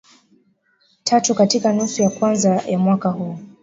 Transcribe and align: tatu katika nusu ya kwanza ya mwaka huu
tatu 1.03 1.35
katika 1.35 1.73
nusu 1.73 2.01
ya 2.03 2.09
kwanza 2.09 2.55
ya 2.67 2.79
mwaka 2.79 3.09
huu 3.09 3.39